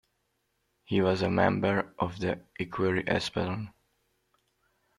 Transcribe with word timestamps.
He 0.83 0.99
was 0.99 1.21
a 1.21 1.29
member 1.29 1.93
of 1.99 2.19
the 2.21 2.39
Ecurie 2.59 3.05
Espadon. 3.07 3.71